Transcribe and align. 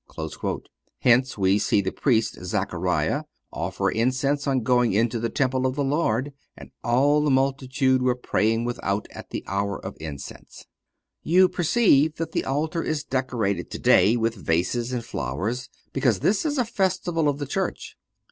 (430) 0.15 0.67
Hence 1.01 1.37
we 1.37 1.59
see 1.59 1.79
the 1.79 1.91
Priest 1.91 2.33
Zachariah 2.43 3.25
"offer 3.53 3.91
incense 3.91 4.47
on 4.47 4.61
going 4.63 4.93
into 4.93 5.19
the 5.19 5.29
temple 5.29 5.67
of 5.67 5.75
the 5.75 5.83
Lord. 5.83 6.33
And 6.57 6.71
all 6.83 7.21
the 7.23 7.29
multitude 7.29 8.01
were 8.01 8.15
praying 8.15 8.65
without 8.65 9.07
at 9.11 9.29
the 9.29 9.43
hour 9.45 9.77
of 9.79 9.95
incense."(431) 9.99 10.65
You 11.21 11.47
perceive 11.49 12.15
that 12.15 12.31
the 12.31 12.45
altar 12.45 12.81
is 12.81 13.03
decorated 13.03 13.69
today 13.69 14.17
with 14.17 14.33
vases 14.33 14.91
and 14.91 15.05
flowers 15.05 15.69
because 15.93 16.21
this 16.21 16.45
is 16.45 16.57
a 16.57 16.65
festival 16.65 17.29
of 17.29 17.37
the 17.37 17.45
Church. 17.45 17.95